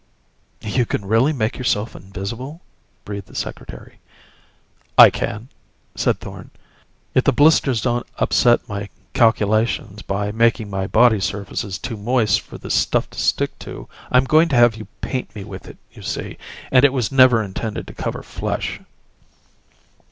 [0.65, 2.61] "You can really make yourself invisible?"
[3.05, 3.99] breathed the Secretary.
[4.97, 5.49] "I can,"
[5.93, 6.49] said Thorn,
[7.13, 12.57] "if the blisters don't upset my calculations by making my body surfaces too moist for
[12.57, 13.87] this stuff to stick to.
[14.11, 16.39] I'm going to have you paint me with it, you see,
[16.71, 18.79] and it was never intended to cover flesh."